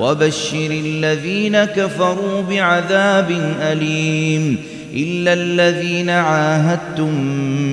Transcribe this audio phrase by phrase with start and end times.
[0.00, 4.56] وبشر الذين كفروا بعذاب أليم
[4.94, 7.14] إلا الذين عاهدتم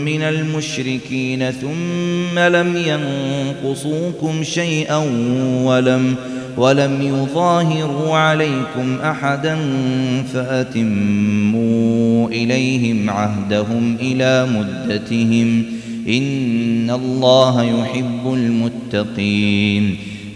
[0.05, 4.97] من المشركين ثم لم ينقصوكم شيئا
[5.63, 6.15] ولم
[6.57, 9.57] ولم يظاهروا عليكم أحدا
[10.33, 15.63] فأتموا إليهم عهدهم إلى مدتهم
[16.07, 19.97] إن الله يحب المتقين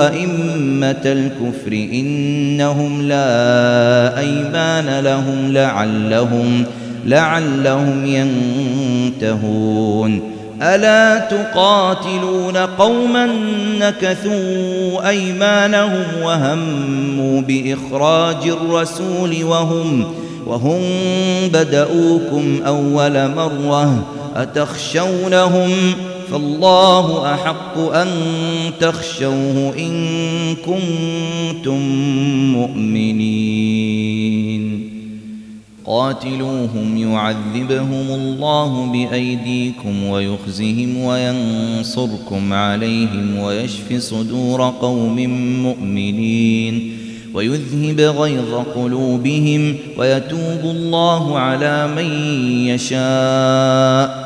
[0.00, 6.64] أئمة الكفر إنهم لا أيمان لهم لعلهم
[7.04, 8.06] لعلهم
[9.16, 10.36] ينتهون.
[10.62, 13.28] ألا تقاتلون قوما
[13.78, 20.04] نكثوا أيمانهم وهموا بإخراج الرسول وهم
[20.46, 20.80] وهم
[21.52, 25.70] بدؤوكم أول مرة أتخشونهم
[26.30, 28.08] فالله أحق أن
[28.80, 31.80] تخشوه إن كنتم
[32.52, 34.16] مؤمنين.
[35.86, 45.16] قاتلوهم يعذبهم الله بأيديكم ويخزهم وينصركم عليهم ويشف صدور قوم
[45.62, 46.92] مؤمنين
[47.34, 54.25] ويذهب غيظ قلوبهم ويتوب الله على من يشاء.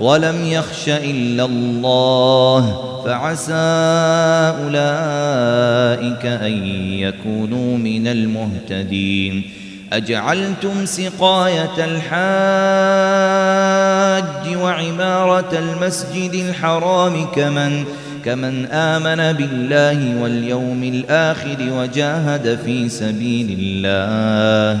[0.00, 3.52] ولم يخش إلا الله فعسى
[4.64, 6.66] أولئك أن
[6.98, 9.42] يكونوا من المهتدين.
[9.92, 12.16] أجعلتم سقاية الحاج
[14.56, 17.84] وعمارة المسجد الحرام كمن
[18.24, 24.80] كمن آمن بالله واليوم الآخر وجاهد في سبيل الله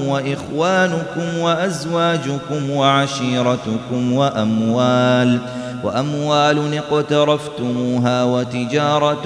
[0.07, 5.39] وإخوانكم وأزواجكم وعشيرتكم وأموال
[5.83, 9.25] وأموال اقترفتموها وتجارة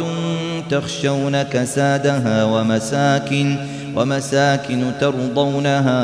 [0.70, 3.58] تخشون كسادها ومساكن
[3.96, 5.96] ومساكن ترضونها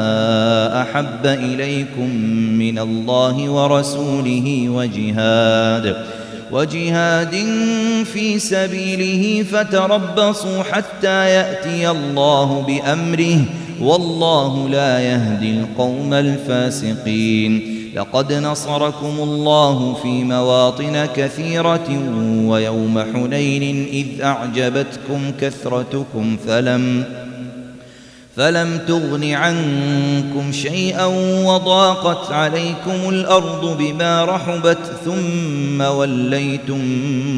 [0.82, 2.16] أحب إليكم
[2.60, 5.96] من الله ورسوله وجهاد
[6.52, 7.36] وجهاد
[8.14, 13.42] في سبيله فتربصوا حتى يأتي الله بأمره
[13.82, 17.80] والله لا يهدي القوم الفاسقين.
[17.96, 21.90] لقد نصركم الله في مواطن كثيرة
[22.46, 27.04] ويوم حنين إذ أعجبتكم كثرتكم فلم
[28.40, 31.06] فلم تغن عنكم شيئا
[31.46, 36.80] وضاقت عليكم الأرض بما رحبت ثم وليتم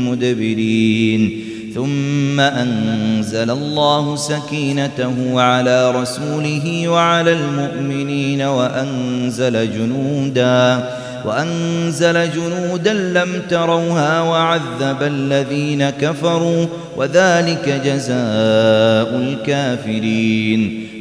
[0.07, 1.44] مدبرين
[1.75, 10.89] ثم أنزل الله سكينته على رسوله وعلى المؤمنين وأنزل جنودا
[11.25, 16.65] وأنزل جنودا لم تروها وعذب الذين كفروا
[16.98, 20.90] وذلك جزاء الكافرين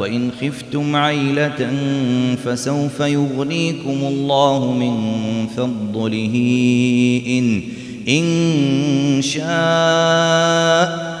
[0.00, 1.70] وإن خفتم عيلة
[2.44, 4.94] فسوف يغنيكم الله من
[5.46, 6.34] فضله.
[7.28, 7.62] إن
[8.08, 9.46] إن شاء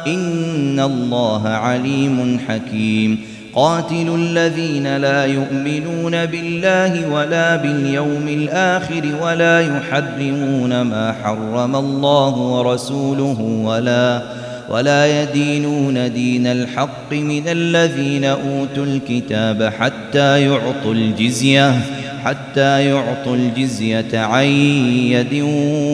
[0.06, 3.18] إن الله عليم حكيم.
[3.54, 14.22] قاتل الذين لا يؤمنون بالله ولا باليوم الآخر ولا يحرمون ما حرم الله ورسوله ولا
[14.70, 21.80] ولا يدينون دين الحق من الذين أوتوا الكتاب حتى يعطوا الجزية
[22.24, 25.42] حتى يعطوا الجزية عن يد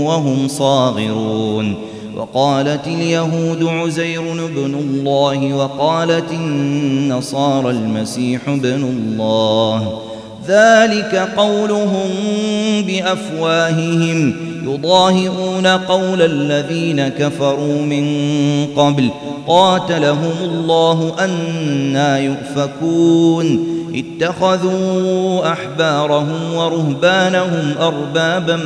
[0.07, 1.75] وهم صاغرون.
[2.17, 10.03] وقالت اليهود عزير بن الله وقالت النصارى المسيح بن الله.
[10.49, 12.11] ذلك قولهم
[12.87, 14.52] بأفواههم.
[14.65, 18.07] يضاهئون قول الذين كفروا من
[18.77, 19.11] قبل
[19.47, 28.57] قاتلهم الله أنا يؤفكون اتخذوا أحبارهم ورهبانهم أربابا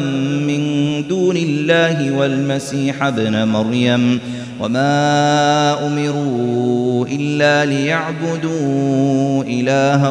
[0.46, 0.62] من
[1.08, 4.20] دون الله والمسيح ابن مريم
[4.60, 10.10] وما أمروا إلا ليعبدوا إلها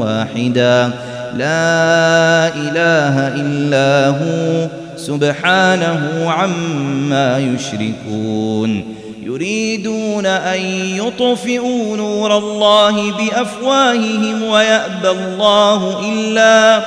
[0.00, 0.90] واحدا
[1.36, 8.84] لا إله إلا هو سبحانه عما يشركون
[9.22, 10.60] يريدون أن
[10.96, 16.84] يطفئوا نور الله بأفواههم ويأبى الله إلا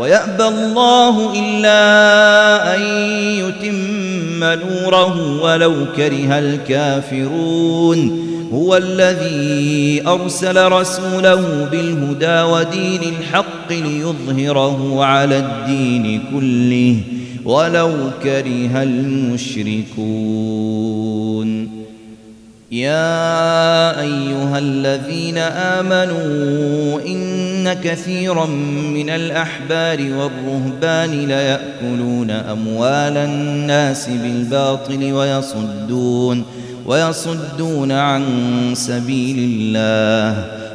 [0.00, 2.82] ويأبى الله إلا أن
[3.38, 16.22] يتم نوره ولو كره الكافرون هو الذي أرسل رسوله بالهدى ودين الحق ليظهره على الدين
[16.32, 16.96] كله
[17.48, 20.08] ولو كره المشركون.
[22.72, 28.46] يا أيها الذين آمنوا إن كثيرا
[28.94, 36.44] من الأحبار والرهبان ليأكلون أموال الناس بالباطل ويصدون
[36.86, 38.24] ويصدون عن
[38.74, 40.67] سبيل الله.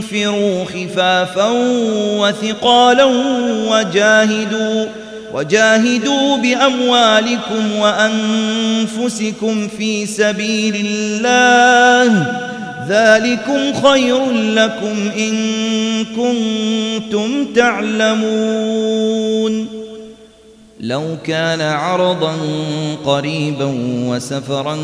[0.00, 1.48] انفروا خفافا
[2.18, 3.04] وثقالا
[3.68, 4.86] وجاهدوا
[5.34, 12.26] وجاهدوا بأموالكم وأنفسكم في سبيل الله.
[12.88, 15.34] ذلكم خير لكم إن
[16.04, 19.00] كنتم تعلمون.
[20.82, 22.36] لو كان عرضا
[23.04, 23.74] قريبا
[24.06, 24.78] وسفرا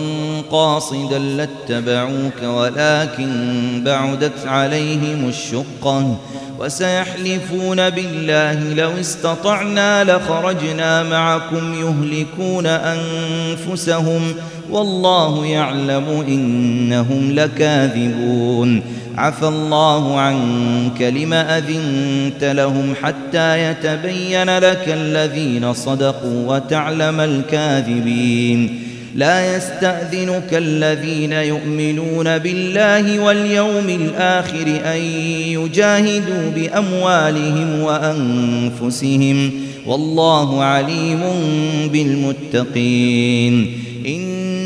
[0.50, 6.16] قاصدا لاتبعوك ولكن بعدت عليهم الشقه
[6.58, 14.34] وسيحلفون بالله لو استطعنا لخرجنا معكم يهلكون أنفسهم.
[14.70, 18.82] والله يعلم إنهم لكاذبون.
[19.16, 28.82] عفى الله عنك لم أذنت لهم حتى يتبين لك الذين صدقوا وتعلم الكاذبين.
[29.14, 35.00] لا يستأذنك الذين يؤمنون بالله واليوم الآخر أن
[35.50, 39.50] يجاهدوا بأموالهم وأنفسهم.
[39.86, 41.20] والله عليم
[41.92, 43.85] بالمتقين.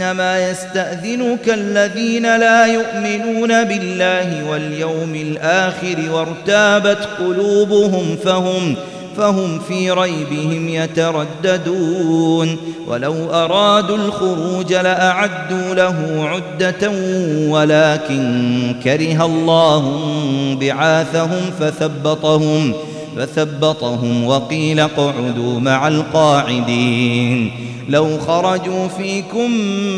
[0.01, 8.77] إنما يستأذنك الذين لا يؤمنون بالله واليوم الآخر وارتابت قلوبهم فهم
[9.17, 12.57] فهم في ريبهم يترددون.
[12.89, 16.91] ولو أرادوا الخروج لأعدوا له عدة
[17.49, 19.99] ولكن كره الله
[20.61, 22.73] بعاثهم فثبطهم.
[23.17, 27.51] فثبطهم وقيل اقعدوا مع القاعدين.
[27.89, 29.51] لو خرجوا فيكم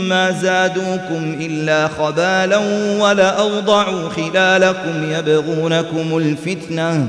[0.08, 2.58] ما زادوكم إلا خبالا
[3.00, 7.08] ولأوضعوا خلالكم يبغونكم الفتنة.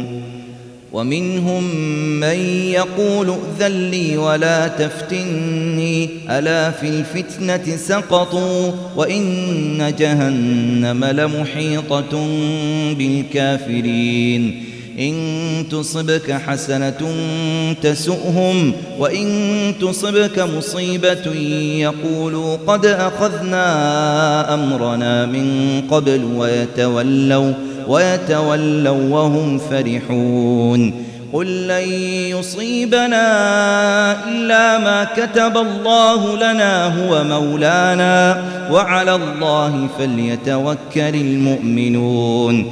[0.93, 1.75] ومنهم
[2.19, 2.39] من
[2.71, 12.27] يقول ائذن لي ولا تفتني ألا في الفتنة سقطوا وإن جهنم لمحيطة
[12.97, 14.71] بالكافرين.
[14.99, 17.15] إن تصبك حسنة
[17.81, 21.33] تسؤهم وإن تصبك مصيبة
[21.79, 23.63] يقولوا قد أخذنا
[24.53, 27.53] أمرنا من قبل ويتولوا
[27.87, 31.89] ويتولوا وهم فرحون قل لن
[32.37, 33.23] يصيبنا
[34.29, 42.71] إلا ما كتب الله لنا هو مولانا وعلى الله فليتوكل المؤمنون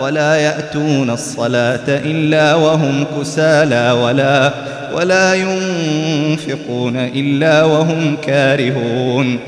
[0.00, 4.52] ولا يأتون الصلاة إلا وهم كسالى ولا
[4.94, 9.38] ولا ينفقون إلا وهم كارهون.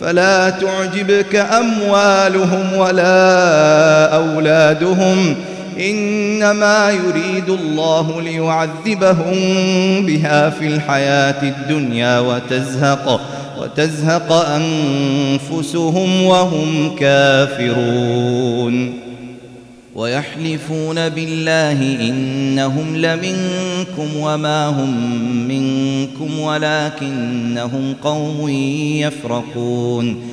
[0.00, 5.36] فلا تعجبك أموالهم ولا أولادهم.
[5.80, 9.36] إنما يريد الله ليعذبهم
[10.06, 13.20] بها في الحياة الدنيا وتزهق
[13.60, 18.92] وتزهق أنفسهم وهم كافرون.
[19.94, 25.14] ويحلفون بالله إنهم لمنكم وما هم
[25.48, 28.48] منكم ولكنهم قوم
[28.98, 30.32] يفرقون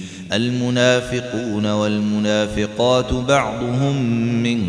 [0.33, 4.01] المنافقون والمنافقات بعضهم
[4.43, 4.59] من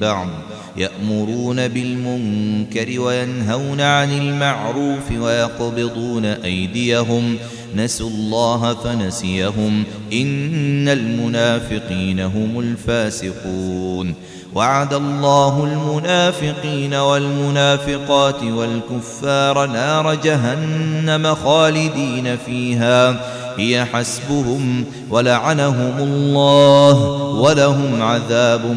[0.00, 0.28] بعض
[0.76, 7.36] يأمرون بالمنكر وينهون عن المعروف ويقبضون أيديهم
[7.76, 14.14] نسوا الله فنسيهم إن المنافقين هم الفاسقون
[14.54, 23.20] وعد الله المنافقين والمنافقات والكفار نار جهنم خالدين فيها
[23.60, 26.96] هي حسبهم ولعنهم الله
[27.40, 28.76] ولهم عذاب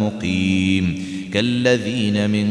[0.00, 1.08] مقيم.
[1.34, 2.48] كالذين من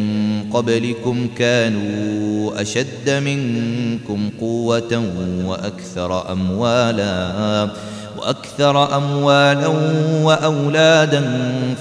[0.53, 5.03] قبلكم كانوا أشد منكم قوة
[5.45, 7.69] وأكثر أموالا
[8.17, 9.67] وأكثر أموالا
[10.23, 11.23] وأولادا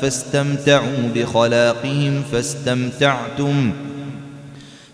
[0.01, 3.73] فاستمتعوا بخلاقهم فاستمتعتم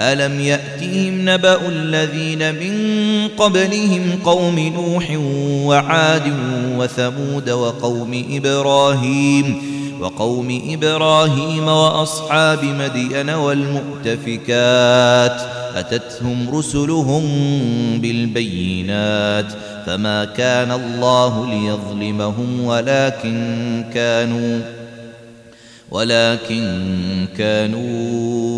[0.00, 2.74] ألم يأتهم نبأ الذين من
[3.38, 5.16] قبلهم قوم نوح
[5.66, 6.32] وعاد
[6.78, 9.62] وثمود وقوم إبراهيم
[10.00, 14.52] وقوم إبراهيم وأصحاب مدين والمؤتفكات
[15.74, 17.22] أتتهم رسلهم
[18.00, 19.52] بالبينات
[19.86, 24.60] فما كان الله ليظلمهم ولكن كانوا
[25.90, 28.57] ولكن كانوا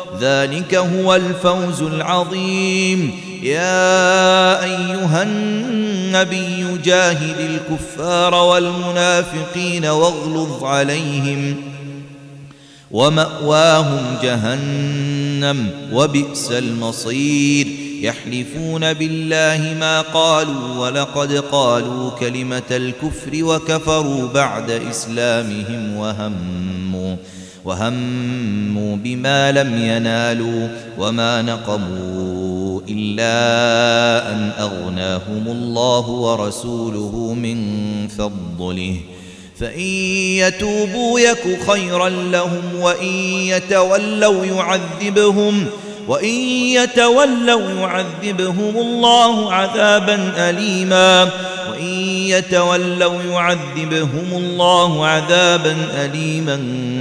[0.19, 3.11] ذلك هو الفوز العظيم.
[3.43, 11.55] يا أيها النبي جاهد الكفار والمنافقين واغلظ عليهم
[12.91, 17.67] ومأواهم جهنم وبئس المصير.
[18.01, 27.15] يحلفون بالله ما قالوا ولقد قالوا كلمة الكفر وكفروا بعد إسلامهم وهموا
[27.65, 33.33] وهموا بما لم ينالوا وما نقموا إلا
[34.31, 37.57] أن أغناهم الله ورسوله من
[38.07, 38.97] فضله.
[39.59, 39.79] فإن
[40.41, 43.13] يتوبوا يك خيرا لهم وإن
[43.53, 45.65] يتولوا يعذبهم
[46.07, 46.35] وإن
[46.75, 51.29] يتولوا يعذبهم الله عذابا أليما
[51.71, 51.93] وإن
[52.27, 56.55] يتولوا يعذبهم الله عذابا أليما.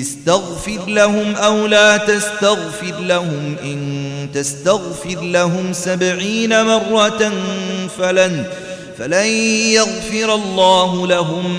[0.00, 3.56] استغفر لهم أو لا تستغفر لهم.
[3.64, 7.32] إن تستغفر لهم سبعين مرة
[7.98, 8.44] فلن
[8.98, 9.26] فلن
[9.72, 11.58] يغفر الله لهم.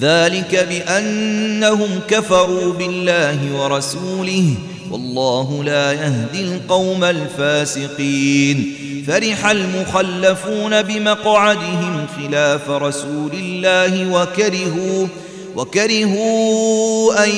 [0.00, 4.54] ذلك بأنهم كفروا بالله ورسوله.
[4.90, 8.76] والله لا يهدي القوم الفاسقين.
[9.06, 15.06] فرح المخلفون بمقعدهم خلاف رسول الله وكرهوا
[15.56, 17.30] وكرهوا أن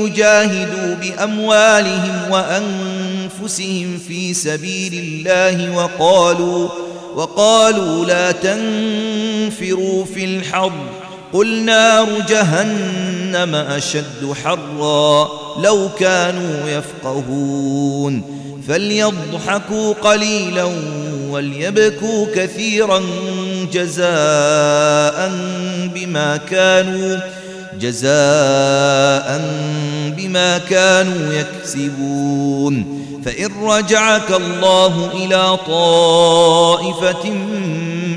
[0.00, 6.68] يجاهدوا بأموالهم وأنفسهم في سبيل الله وقالوا
[7.14, 10.72] وقالوا لا تنفروا في الحر
[11.32, 15.28] قل نار جهنم أشد حرا
[15.62, 18.36] لو كانوا يفقهون.
[18.68, 20.68] فليضحكوا قليلا
[21.30, 23.02] وليبكوا كثيرا
[23.72, 25.32] جزاء
[25.94, 27.16] بما كانوا
[27.80, 29.40] جزاء
[30.16, 33.06] بما كانوا يكسبون.
[33.24, 37.30] فإن رجعك الله إلى طائفة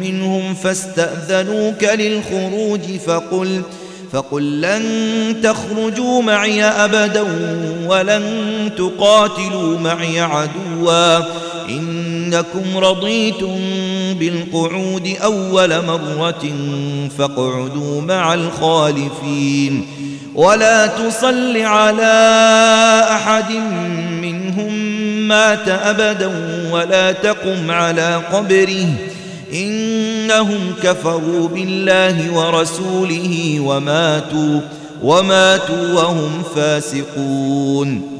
[0.01, 3.61] منهم فاستأذنوك للخروج فقل
[4.11, 7.25] فقل لن تخرجوا معي أبدا
[7.87, 8.25] ولن
[8.77, 11.19] تقاتلوا معي عدوا.
[11.69, 13.59] إنكم رضيتم
[14.13, 16.53] بالقعود أول مرة
[17.17, 19.85] فاقعدوا مع الخالفين
[20.35, 22.13] ولا تصل على
[23.11, 23.51] أحد
[24.21, 24.73] منهم
[25.27, 26.31] مات أبدا
[26.71, 28.87] ولا تقم على قبره
[29.53, 34.61] إنهم كفروا بالله ورسوله وماتوا
[35.03, 38.18] وماتوا وهم فاسقون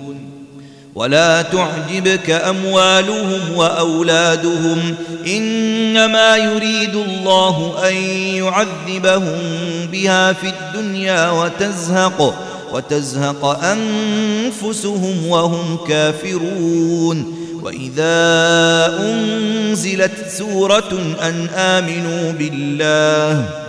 [1.00, 4.96] ولا تعجبك أموالهم وأولادهم
[5.28, 7.94] إنما يريد الله أن
[8.36, 9.40] يعذبهم
[9.92, 12.36] بها في الدنيا وتزهق
[12.74, 18.18] وتزهق أنفسهم وهم كافرون وإذا
[19.00, 23.69] أنزلت سورة أن آمنوا بالله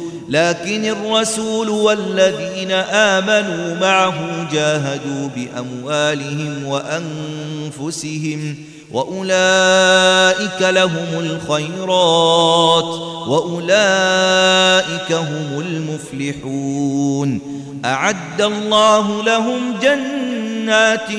[0.31, 8.55] لكن الرسول والذين آمنوا معه جاهدوا بأموالهم وأنفسهم
[8.91, 12.83] وأولئك لهم الخيرات
[13.27, 17.41] وأولئك هم المفلحون
[17.85, 21.09] أعد الله لهم جنات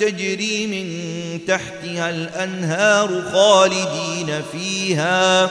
[0.00, 0.88] تجري من
[1.46, 5.50] تحتها الأنهار خالدين فيها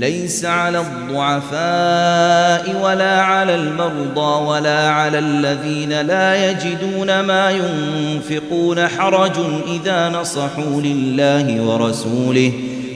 [0.00, 9.32] ليس على الضعفاء ولا على المرضى ولا على الذين لا يجدون ما ينفقون حرج
[9.68, 12.52] إذا نصحوا لله ورسوله.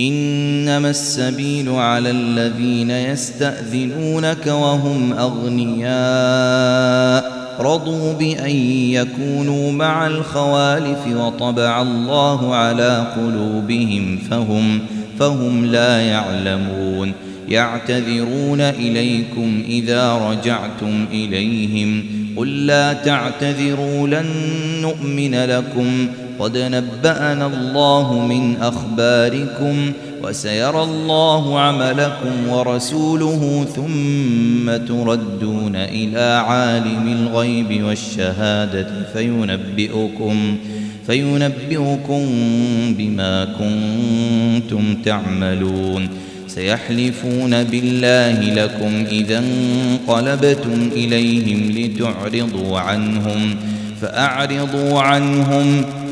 [0.00, 5.90] إنما السبيل على الذين يستأذنونك وهم أغنياء.
[7.60, 8.50] رضوا بأن
[8.90, 14.78] يكونوا مع الخوالف وطبع الله على قلوبهم فهم
[15.18, 17.12] فهم لا يعلمون.
[17.48, 22.04] يعتذرون إليكم إذا رجعتم إليهم.
[22.36, 24.26] قل لا تعتذروا لن
[24.82, 26.08] نؤمن لكم.
[26.40, 38.88] قد نبأنا الله من أخباركم وسيرى الله عملكم ورسوله ثم تردون إلى عالم الغيب والشهادة
[39.12, 40.56] فينبئكم
[41.06, 42.26] فينبئكم
[42.98, 46.08] بما كنتم تعملون
[46.46, 53.56] سيحلفون بالله لكم إذا انقلبتم إليهم لتعرضوا عنهم
[54.00, 55.84] فأعرضوا عنهم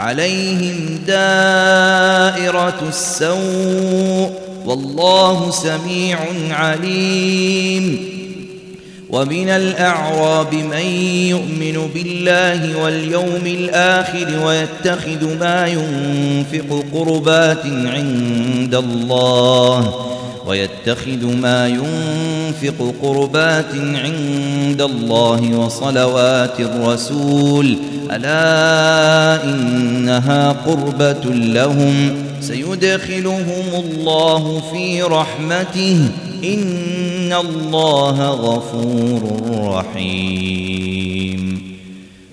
[0.00, 4.30] عليهم دائرة السوء
[4.66, 6.18] والله سميع
[6.50, 8.10] عليم.
[9.10, 10.86] ومن الأعراب من
[11.28, 19.94] يؤمن بالله واليوم الآخر ويتخذ ما ينفق قربات عند الله
[20.50, 27.76] ويتخذ ما ينفق قربات عند الله وصلوات الرسول.
[28.10, 32.12] ألا إنها قربة لهم.
[32.40, 36.08] سيدخلهم الله في رحمته.
[36.44, 41.69] إن الله غفور رحيم.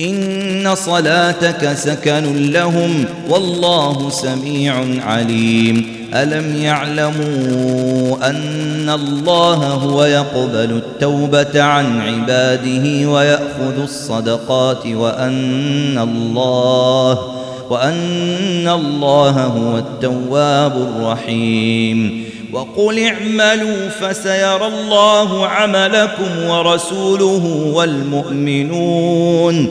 [0.00, 4.74] إن صلاتك سكن لهم والله سميع
[5.06, 17.18] عليم ألم يعلموا أن الله هو يقبل التوبة عن عباده ويأخذ الصدقات وأن الله
[17.70, 29.70] وأن الله هو التواب الرحيم وقل اعملوا فسيرى الله عملكم ورسوله والمؤمنون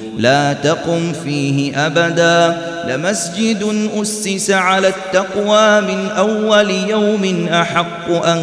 [0.21, 2.61] لا تقم فيه أبدا.
[2.87, 8.41] لمسجد أسس على التقوى من أول يوم أحق أن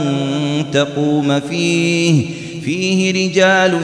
[0.72, 2.26] تقوم فيه.
[2.64, 3.79] فيه رجال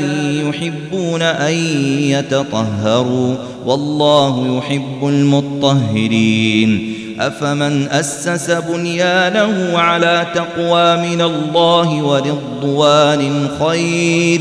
[0.49, 1.55] يحبون أن
[1.99, 3.35] يتطهروا.
[3.67, 6.95] والله يحب المطهرين.
[7.21, 14.41] أفمن أسس بنيانه على تقوى من الله ورضوان خير.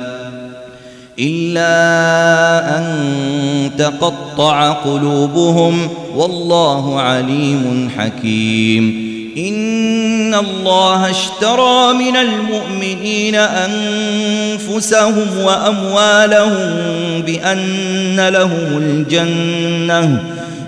[1.21, 2.85] إلا أن
[3.77, 9.11] تقطع قلوبهم والله عليم حكيم.
[9.37, 16.71] إن الله اشترى من المؤمنين أنفسهم وأموالهم
[17.21, 20.23] بأن لهم الجنة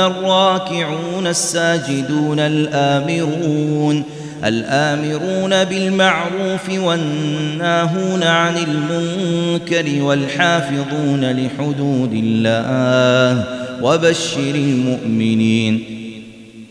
[0.01, 4.05] الراكعون الساجدون الآمرون
[4.45, 13.45] الآمرون بالمعروف والناهون عن المنكر والحافظون لحدود الله
[13.83, 16.02] وبشر المؤمنين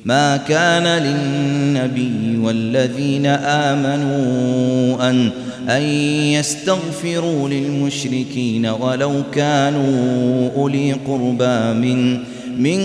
[0.06, 5.30] ما كان للنبي والذين آمنوا أن
[5.70, 5.82] أن
[6.32, 12.18] يستغفروا للمشركين ولو كانوا أولي قربى من
[12.58, 12.80] من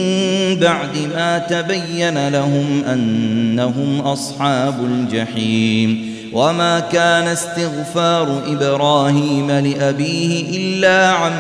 [0.61, 6.17] بعد ما تبين لهم أنهم أصحاب الجحيم.
[6.33, 11.33] وما كان استغفار إبراهيم لأبيه إلا عن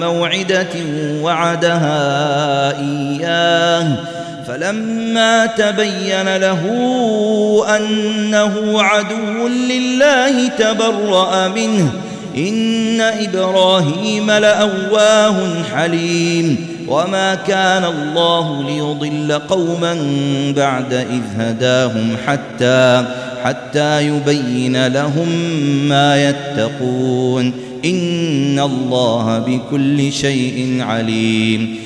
[0.00, 0.74] موعدة
[1.22, 3.96] وعدها إياه.
[4.48, 6.62] فلما تبين له
[7.76, 11.92] أنه عدو لله تبرأ منه.
[12.36, 16.66] إن إبراهيم لأواه حليم.
[16.88, 19.94] وما كان الله ليضل قوما
[20.56, 23.04] بعد إذ هداهم حتى
[23.44, 25.28] حتى يبين لهم
[25.88, 27.52] ما يتقون.
[27.84, 31.85] إن الله بكل شيء عليم.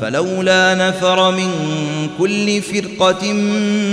[0.00, 1.50] فلولا نفر من
[2.18, 3.32] كل فرقة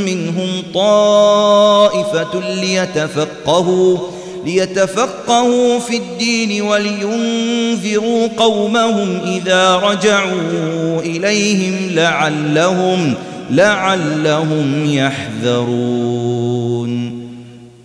[0.05, 3.97] منهم طائفة ليتفقهوا
[4.45, 13.13] ليتفقهوا في الدين ولينذروا قومهم إذا رجعوا إليهم لعلهم
[13.51, 16.35] لعلهم يحذرون.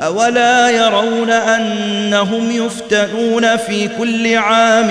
[0.00, 4.90] أولا يرون أنهم يفتنون في كل عام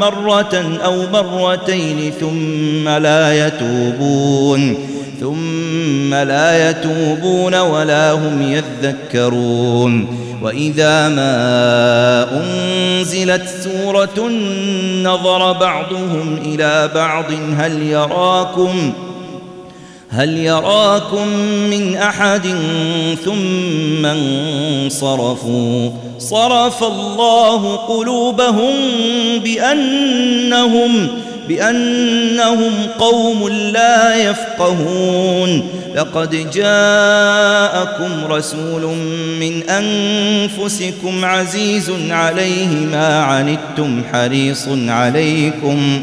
[0.00, 4.76] مرة أو مرتين ثم لا يتوبون
[5.20, 14.28] ثم لا يتوبون ولا هم يذكرون وإذا ما أنزلت سورة
[15.02, 18.92] نظر بعضهم إلى بعض هل يراكم؟
[20.12, 21.28] هل يراكم
[21.70, 22.46] من أحد
[23.24, 28.74] ثم انصرفوا؟ صرف الله قلوبهم
[29.44, 31.08] بأنهم
[31.48, 35.68] بأنهم قوم لا يفقهون.
[35.96, 38.82] لقد جاءكم رسول
[39.40, 46.02] من أنفسكم عزيز عليه ما عنتم حريص عليكم.